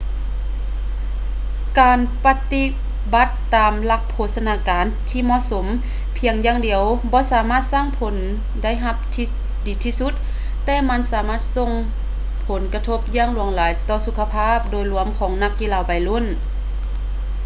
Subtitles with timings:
[1.79, 2.65] ການປະຕິ
[3.13, 5.65] ບັດຕາມຫຼັກໂພຊະນາການທີ່ເໝາະສົມ
[6.17, 6.81] ພຽງຢ່າງດຽວ
[7.11, 8.15] ບໍ່ສາມາດສ້າງຜົນ
[8.63, 9.27] ໄດ້ຮັບທີ່
[9.65, 10.13] ດີທີ່ສຸດ
[10.65, 11.71] ແຕ່ມັນສາມາດສົ່ງ
[12.45, 16.25] ຜົນກະທົບຢ່າງຫຼວງຫຼາຍຕໍ່ສຸຂະພາບໂດຍລວມຂອງນັກກິລາໄວໜຸ່ມ